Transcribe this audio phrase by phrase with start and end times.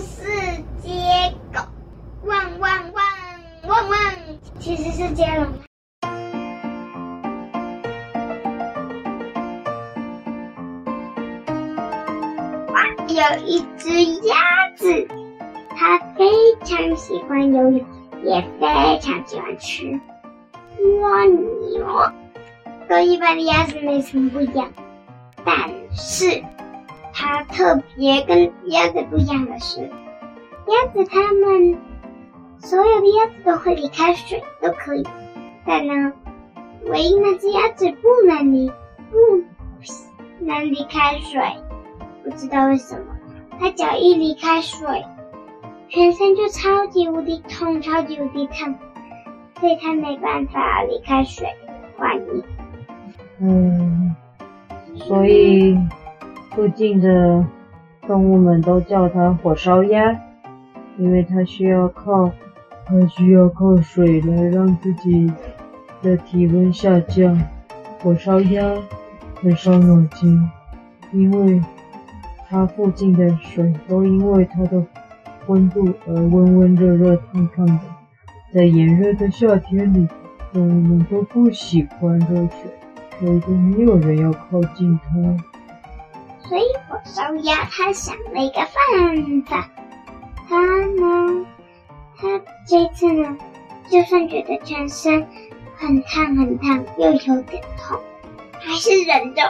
[0.00, 0.24] 是
[0.82, 0.90] 接
[1.52, 1.60] 狗，
[2.24, 3.04] 汪汪汪
[3.68, 3.98] 汪汪，
[4.58, 5.46] 其实是接龙。
[13.08, 13.88] 有一只
[14.26, 15.08] 鸭子，
[15.74, 16.26] 它非
[16.64, 17.86] 常喜欢游泳，
[18.22, 19.98] 也非常喜欢吃
[21.00, 22.12] 蜗牛，
[22.86, 24.70] 跟一般的鸭子没什么不一样。
[25.46, 25.56] 但
[25.94, 26.44] 是
[27.18, 31.78] 它特别跟鸭子不一样的是，鸭子它们
[32.58, 35.02] 所有的鸭子都会离开水，都可以，
[35.64, 36.12] 但呢，
[36.84, 38.70] 唯一那只鸭子不能离，
[39.10, 41.40] 不能离开水。
[42.22, 43.06] 不知道为什么，
[43.58, 44.86] 它脚一离开水，
[45.88, 48.74] 全身就超级无敌痛，超级无敌烫，
[49.58, 51.48] 所以它没办法离开水
[51.96, 52.44] 换衣。
[53.40, 54.14] 嗯，
[54.96, 55.78] 所以
[56.56, 57.44] 附近的
[58.06, 60.18] 动物们都叫它火烧鸭，
[60.96, 62.32] 因为它需要靠，
[62.86, 65.30] 它需要靠水来让自己
[66.00, 67.38] 的体温下降。
[68.00, 68.64] 火烧鸭
[69.42, 70.50] 很伤脑筋，
[71.12, 71.62] 因为。
[72.48, 74.80] 它附近的水都因为它的
[75.48, 77.80] 温度而温温热热烫烫的，
[78.54, 80.06] 在炎热的夏天里，
[80.52, 82.70] 动物们都不喜欢热水，
[83.18, 85.55] 所以就没有人要靠近它。
[86.48, 89.68] 所以火烧鸭他想了一个办法，
[90.48, 91.46] 他呢，
[92.16, 93.36] 他这次呢，
[93.90, 95.26] 就算觉得全身
[95.76, 97.98] 很烫很烫，又有点痛，
[98.60, 99.42] 还是忍着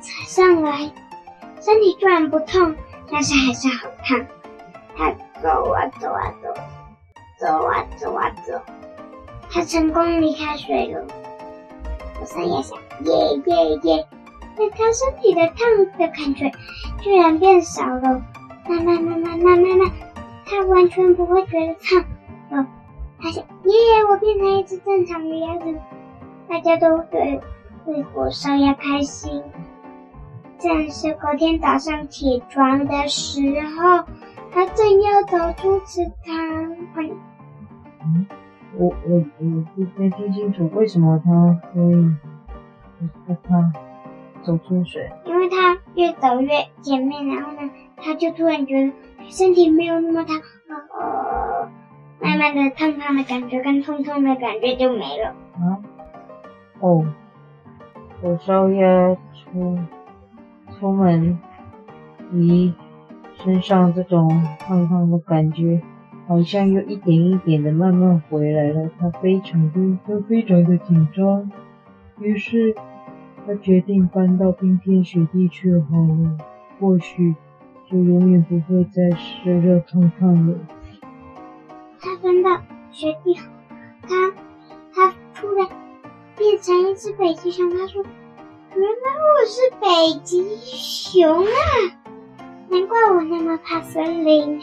[0.00, 0.90] 踩上来。
[1.60, 2.74] 身体突然不痛，
[3.10, 4.26] 但是还是好烫。
[4.96, 5.10] 他
[5.42, 6.54] 走啊走啊走，
[7.38, 8.60] 走啊走啊走，
[9.50, 11.06] 他成功离开水了。
[12.18, 13.14] 火烧鸭想，耶
[13.46, 14.06] 耶耶！
[14.56, 16.50] 那他身体的烫的感觉
[17.00, 18.22] 居然变少了，
[18.68, 19.90] 慢慢慢慢慢慢慢，
[20.44, 22.04] 他完全不会觉得烫
[22.50, 22.66] 了。
[23.18, 25.74] 他想，耶，我变成一只正常的鸭子，
[26.48, 27.40] 大家都会
[27.86, 29.42] 为火烧鸭开心。
[30.64, 34.04] 但是隔天早上起床的时候，
[34.52, 36.76] 他正要走出池塘。
[38.04, 38.26] 嗯，
[38.76, 41.30] 我我我没听清楚为什么他
[41.72, 41.80] 会
[43.26, 43.72] 害怕
[44.44, 45.10] 走出水？
[45.24, 48.92] 因为他越走越前面，然后呢，他就突然觉得
[49.28, 50.36] 身体没有那么烫，
[51.00, 51.68] 呃，
[52.20, 55.28] 慢慢的烫烫的感觉跟痛痛的感觉就没了。
[55.54, 55.78] 啊？
[56.80, 57.04] 哦，
[58.20, 59.78] 火烧鸭出。
[60.80, 61.38] 出门，
[62.30, 62.74] 你
[63.36, 65.80] 身上这种烫烫的感觉，
[66.26, 68.90] 好像又一点一点的慢慢回来了。
[68.98, 71.52] 他非常的，他非常的紧张，
[72.18, 72.74] 于是
[73.46, 76.38] 他决定搬到冰天雪地去好了，
[76.78, 77.34] 或许
[77.90, 79.02] 就永远不会再
[79.44, 80.58] 热热烫烫了。
[82.00, 82.60] 他搬到
[82.90, 83.34] 雪地，
[84.02, 84.30] 他
[84.94, 85.68] 他突然
[86.36, 88.04] 变成一只北极熊，他说。
[88.74, 91.50] 原来我是北极熊啊！
[92.70, 94.62] 难怪我那么怕森林。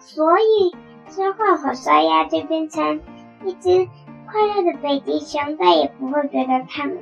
[0.00, 0.74] 所以
[1.08, 3.00] 之后火刷牙就变成
[3.44, 3.88] 一只
[4.26, 6.96] 快乐的北极熊，再也不会觉得烫了。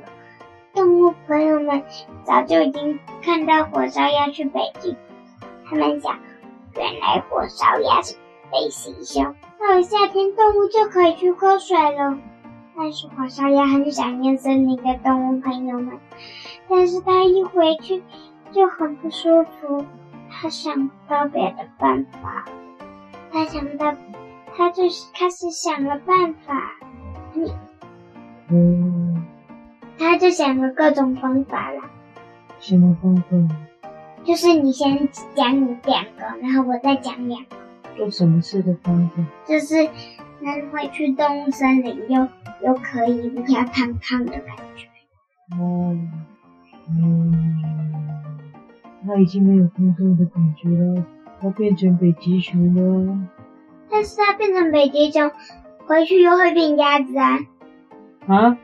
[0.77, 1.83] 动物朋友们
[2.23, 4.95] 早就已经看到火烧鸭去北京，
[5.65, 6.19] 他们想，
[6.75, 8.13] 原来火烧鸭是
[8.51, 9.23] 北极熊，
[9.59, 12.19] 到了夏天动物就可以去喝水了。
[12.77, 15.97] 但是火烧鸭很想念森林的动物朋友们，
[16.69, 18.03] 但是他一回去
[18.51, 19.83] 就很不舒服，
[20.29, 22.45] 他想到别的办法，
[23.31, 23.95] 他想到，
[24.55, 24.83] 他就
[25.15, 26.53] 开始想了办法，
[27.33, 27.51] 你，
[28.51, 28.96] 嗯，
[29.97, 31.81] 他就想了各种方法了。
[32.59, 33.55] 什么方法？
[34.23, 37.55] 就是你先讲你两个，然后我再讲两个。
[37.95, 39.23] 做什么事的方法？
[39.47, 39.89] 就是
[40.39, 42.27] 那会去动物森林又。
[42.59, 44.87] 又可以比较胖胖的感觉。
[45.61, 45.95] 哦，
[46.89, 47.61] 嗯，
[49.05, 51.05] 他已经没有胖胖的感觉了，
[51.39, 53.15] 他变成北极熊了。
[53.91, 55.29] 但是他变成北极熊，
[55.85, 57.37] 回去又会变鸭子啊。
[58.25, 58.57] 啊？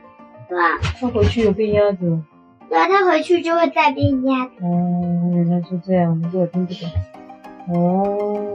[0.48, 0.78] 对啊。
[1.00, 2.20] 他回去有变鸭子。
[2.68, 4.52] 对啊，他回去就会再变鸭子。
[4.62, 6.88] 哦，原来是这样，我听不懂。
[7.68, 8.46] 哦，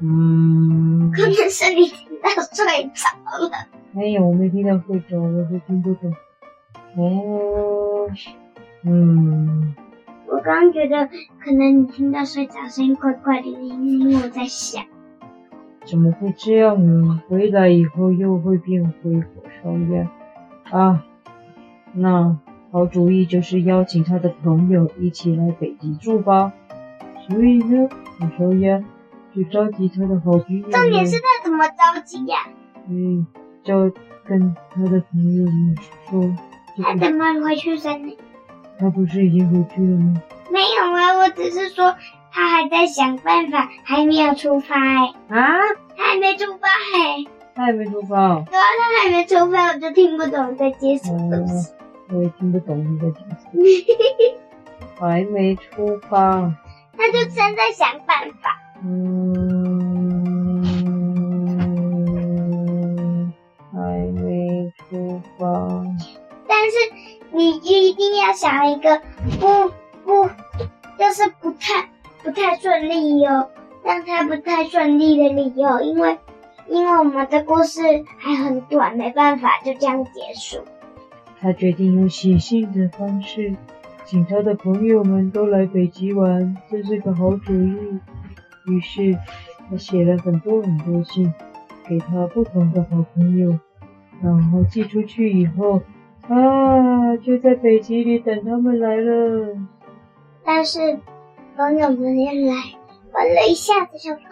[0.00, 1.10] 嗯。
[1.12, 3.08] 可能是你听到睡着
[3.48, 3.50] 了。
[3.92, 6.14] 没有，我没听到睡着，我是听不懂。
[6.96, 8.08] 哦，
[8.84, 9.74] 嗯。
[10.30, 11.08] 我刚刚觉得
[11.40, 14.84] 可能你听到睡着声音怪怪的，因为我在想。
[15.84, 17.22] 怎么会这样呢？
[17.28, 19.26] 回来以后又会变回火
[19.62, 20.06] 烧鸭
[20.78, 21.04] 啊？
[21.98, 22.36] 那
[22.70, 26.52] 好主意就是邀请他的朋友一起来北极住吧。
[27.28, 28.82] 所以呢，火烧鸭
[29.34, 30.70] 就召集他的好朋友。
[30.70, 32.38] 重点是他怎么召集呀？
[32.88, 33.26] 嗯，
[33.62, 33.92] 就
[34.26, 35.76] 跟他的朋友们
[36.10, 36.36] 说。
[36.80, 38.16] 他怎么回去山里？
[38.78, 40.22] 他不是已经回去了吗？
[40.50, 41.96] 没有啊，我只是说
[42.30, 45.12] 他还在想办法，还没有出发哎。
[45.28, 45.58] 啊？
[45.96, 47.26] 他还没出发哎。
[47.54, 48.44] 他还没出发哦。
[48.48, 51.72] 对啊，他还没出发，我就听不懂在接什么东西。
[52.10, 53.62] 我也听不懂你在讲什么。
[54.98, 56.52] 还没出发。
[56.96, 58.58] 他就正在想办法。
[58.84, 59.32] 嗯，
[63.72, 63.78] 还
[64.20, 65.46] 没出发。
[66.46, 66.76] 但是
[67.30, 69.00] 你一定要想一个
[69.38, 69.70] 不
[70.04, 70.28] 不，
[70.98, 71.88] 就是不太
[72.22, 73.50] 不太顺利哟，
[73.84, 76.18] 让他不太顺利的理由，因为
[76.68, 77.80] 因为我们的故事
[78.18, 80.64] 还很短，没办法就这样结束。
[81.40, 83.54] 他决定用写信的方式，
[84.04, 87.76] 请他的朋友们都来北极玩，这是个好主意。
[88.66, 89.16] 于是
[89.70, 91.32] 他写了很多很多信，
[91.88, 93.58] 给他不同的好朋友，
[94.22, 95.80] 然后寄出去以后，
[96.28, 99.56] 啊，就在北极里等他们来了。
[100.44, 100.98] 但是
[101.56, 102.54] 朋友们一来，
[103.12, 104.22] 闻了一下子就说：“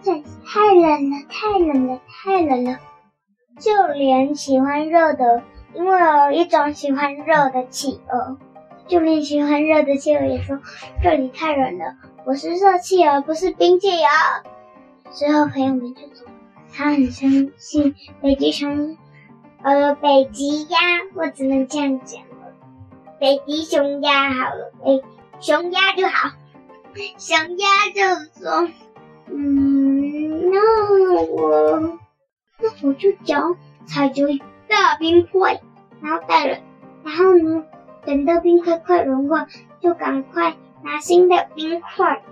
[0.00, 0.12] 这
[0.46, 2.78] 太冷了，太冷了，太冷了！”
[3.58, 5.42] 就连喜欢热的。
[5.74, 8.36] 因为有一种喜欢热的企鹅，
[8.86, 10.58] 就连喜欢热的企鹅也说，
[11.02, 15.12] 这里太冷了，我是热企鹅，不是冰企鹅。
[15.12, 16.26] 之后朋友们就走，
[16.74, 18.96] 他很生气北极熊，
[19.62, 20.78] 呃，北极鸭，
[21.14, 22.52] 我只能这样讲了，
[23.18, 25.02] 北极熊鸭好了，北
[25.40, 26.30] 熊鸭就好，
[27.18, 28.02] 熊鸭就
[28.40, 28.68] 说，
[29.30, 31.98] 嗯，那我，
[32.60, 34.26] 那我就脚踩着。
[34.72, 35.60] 大冰块，
[36.00, 36.56] 然后带了，
[37.04, 37.64] 然后呢，
[38.06, 39.46] 等到冰块快融化，
[39.80, 42.22] 就赶快拿新的冰块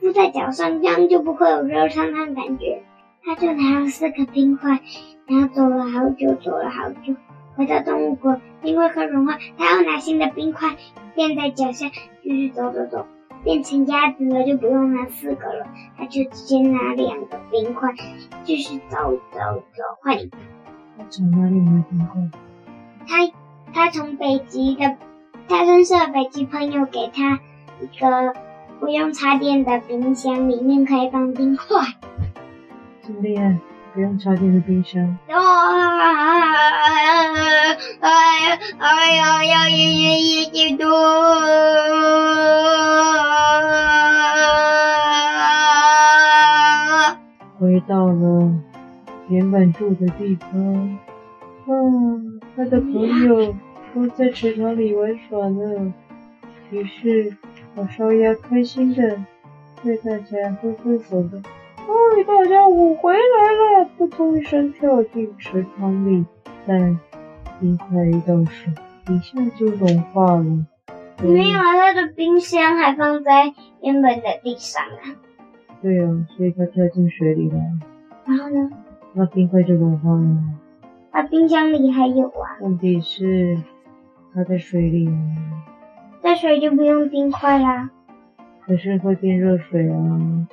[0.00, 2.84] 敷在脚上，这样就不会有热烫烫的感觉。
[3.24, 4.80] 他就拿了四个冰块，
[5.26, 7.16] 然后走了好久，走了好久，
[7.56, 10.76] 回到动物国，冰块快融化，他又拿新的冰块
[11.16, 11.90] 垫在脚下，
[12.22, 13.06] 继续走走走，
[13.42, 15.66] 变成鸭子了，就不用拿四个了，
[15.98, 17.92] 他就直接拿两个冰块，
[18.44, 19.40] 继续走走
[19.74, 20.30] 走，快点
[21.08, 22.20] 从哪里来冰块？
[23.06, 23.16] 他
[23.72, 24.96] 他从北极的，
[25.48, 27.40] 他认识的北极朋友给他
[27.80, 28.34] 一个
[28.78, 31.84] 不用插电的冰箱，里面可以放冰块。
[33.02, 33.58] 这么厉害，
[33.94, 35.18] 不用插电的冰箱。
[35.28, 35.36] 啊！
[38.00, 39.68] 哎呀哎呀呀！
[39.68, 40.86] 爷爷爷爷多！
[47.58, 48.59] 回到了。
[49.30, 50.98] 原本住的地方，
[51.66, 53.54] 嗯，他的朋友
[53.94, 55.94] 都在池塘里玩耍呢。
[56.70, 57.36] 于是，
[57.76, 59.24] 小烧鸭开心的
[59.82, 61.40] 对大家挥挥手的，
[61.76, 61.84] 嗨，
[62.26, 63.18] 大家我回来
[63.82, 63.88] 了！
[63.96, 66.24] 扑通一声跳进池塘里，
[66.66, 66.98] 但
[67.60, 68.72] 冰块一到水，
[69.08, 70.66] 一下就融化了。
[71.22, 75.14] 没有啊，他的冰箱还放在原本的地上啊。
[75.80, 77.58] 对啊，所以他跳进水里了。
[78.26, 78.70] 然后呢？
[79.12, 80.38] 那冰块就融化了。
[81.12, 82.58] 那冰箱里还有啊？
[82.60, 83.58] 问题是，
[84.32, 85.10] 它在水里。
[86.22, 87.90] 在水就不用冰块啦。
[88.66, 90.46] 可是会变热水啊！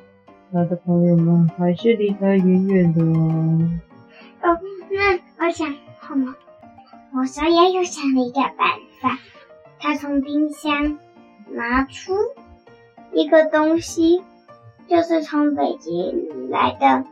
[0.52, 3.70] 他的朋友们还是离他远远的哦。
[4.42, 4.58] 哦，
[4.90, 6.36] 那我想，好吗？
[7.14, 8.68] 我小野又想了一个办
[9.02, 9.20] 法，
[9.80, 10.98] 他从冰箱
[11.52, 12.14] 拿出
[13.12, 14.24] 一个东西，
[14.88, 17.06] 就是从北极来的。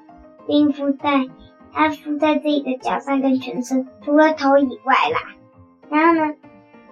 [0.47, 1.27] 冰敷在，
[1.71, 5.35] 他敷在自己的脚上跟全身，除了头以外啦。
[5.89, 6.33] 然后呢，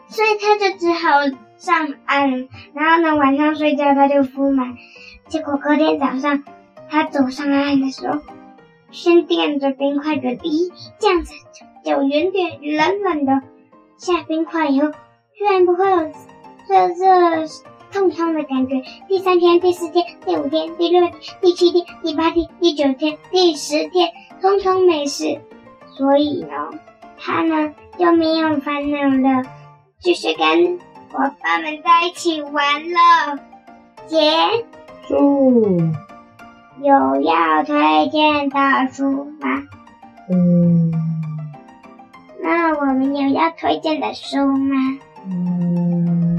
[0.08, 1.10] 所以他就只好
[1.58, 2.48] 上岸。
[2.74, 4.76] 然后呢，晚上睡觉他就敷满。
[5.28, 6.44] 结果隔天早上，
[6.90, 8.20] 他走上岸的时候，
[8.92, 11.34] 先垫着冰块的地，这样子
[11.84, 13.42] 就有点冷冷的。
[13.98, 14.90] 下冰块以后，
[15.34, 15.98] 居然不会有
[16.68, 17.48] 热热。
[17.94, 18.82] 痛痛的感觉。
[19.08, 25.40] 第三天、第四天、第五天、第六天、第七天、第八天、第九天、第十天，通通没事。
[25.96, 26.50] 所以呢，
[27.20, 29.44] 他呢就没有烦恼了，
[30.00, 30.80] 就是跟
[31.12, 33.40] 伙伴们在一起玩了。
[34.08, 34.18] 结
[35.08, 35.80] 束。
[36.82, 38.58] 有要推荐的
[38.92, 39.64] 书吗？
[40.32, 40.92] 嗯。
[42.42, 44.76] 那我们有要推荐的书吗？
[45.28, 46.33] 嗯。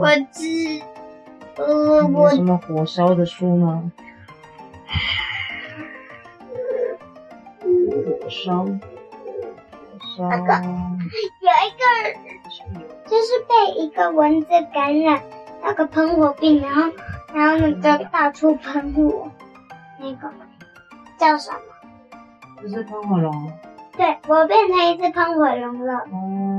[0.00, 0.82] 我知，
[1.56, 3.92] 呃，我什么火烧的书吗？
[7.60, 8.78] 火烧，火
[10.16, 10.28] 烧。
[10.30, 10.54] 那个
[11.40, 11.84] 有一个，
[13.10, 13.52] 就是被
[13.82, 15.22] 一个蚊子感染，
[15.62, 16.90] 那个喷火病，然后
[17.34, 19.30] 然后那个到处喷火，
[19.98, 20.32] 那个
[21.18, 21.58] 叫什么？
[22.62, 23.52] 就是喷火龙。
[23.98, 25.94] 对，我变成一只喷火龙了。
[26.10, 26.49] 哦，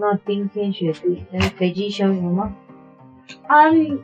[0.00, 2.54] 那冰天雪地，那北极熊有吗？
[3.48, 3.98] 嗯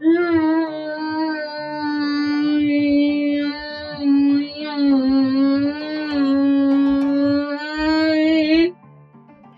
[0.00, 0.76] 嗯。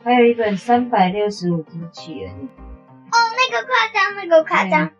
[0.02, 2.30] 还有一本三百六十五只企鹅。
[2.30, 4.90] 哦，那个夸张，那个夸张，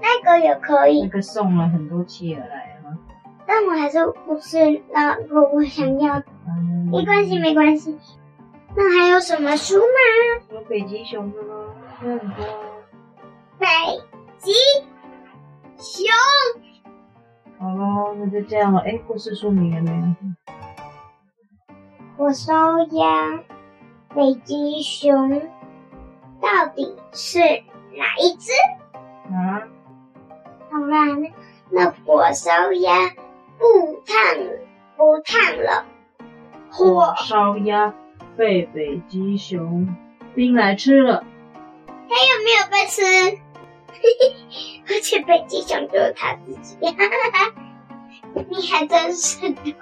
[0.00, 1.02] 那个也可以。
[1.02, 2.98] 那个送了很多企鹅来吗？
[3.46, 6.22] 但我还是不是那个我想要
[6.90, 7.96] 没关系，没关系。
[8.76, 9.84] 那还有什么书吗？
[10.52, 11.74] 有北极熊的吗？
[12.02, 12.44] 有很多。
[13.58, 13.66] 北
[14.38, 14.52] 极
[15.76, 16.06] 熊。
[17.58, 18.80] 好喽，那就这样了。
[18.80, 20.14] 哎，故事书名有没有？
[22.16, 23.40] 火烧鸭。
[24.12, 25.40] 北极熊
[26.40, 28.50] 到底是哪一只？
[29.32, 29.62] 啊？
[30.70, 31.32] 好啦，那
[31.70, 33.10] 那火烧鸭
[33.58, 34.16] 不烫
[34.96, 35.84] 不烫了。
[36.72, 37.94] 火烧鸭
[38.40, 39.94] 被北极熊
[40.34, 41.22] 冰来吃了。
[42.08, 43.02] 它有没有被吃？
[43.92, 44.00] 嘿
[44.48, 46.78] 嘿，而且北极熊就是它自己。
[46.86, 47.04] 哈哈
[47.34, 47.52] 哈，
[48.48, 49.74] 你还真是的，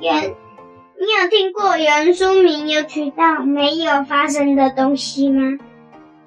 [0.00, 0.22] 原。
[0.22, 5.58] 你有听过有人书名有提到没有发生的东西吗？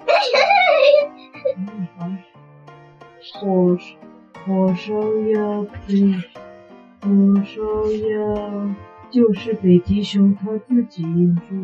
[3.32, 3.78] 火
[4.44, 4.92] 火烧
[5.32, 6.12] 鸭，北
[7.00, 7.08] 火
[7.42, 7.56] 烧
[7.90, 8.06] 鸭
[9.10, 11.02] 就是北极熊他自己
[11.48, 11.56] 做。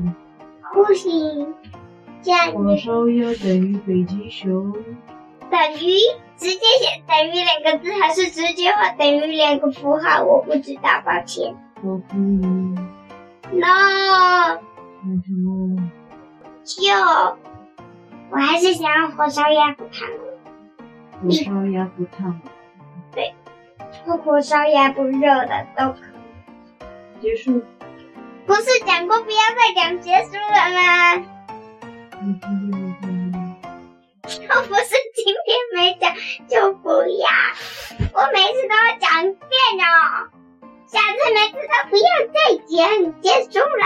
[0.73, 1.55] 不行，
[2.23, 4.73] 这样火烧鸭等于北极熊，
[5.51, 5.99] 等于
[6.37, 10.25] 直接写等于两个字，还是直接画等于两个符号？
[10.25, 11.55] 我不知道，抱歉。
[13.53, 14.59] No，
[15.05, 15.77] 为什么？
[16.65, 16.75] 就
[18.31, 20.17] 我还是想要火烧鸭不烫了。
[21.23, 22.41] 火烧鸭不烫。
[23.13, 23.35] 对，
[24.05, 26.14] 不火烧鸭不热的都可以。
[27.25, 27.63] 结束。
[28.47, 31.17] 不是讲过不要再讲结束了吗？
[34.27, 36.15] 又不是今天没讲
[36.47, 37.27] 就不要，
[38.13, 39.41] 我每次都要讲一遍
[39.81, 40.29] 哦。
[40.87, 42.37] 下次每次都不要再
[42.69, 42.77] 讲，
[43.23, 43.85] 结束啦。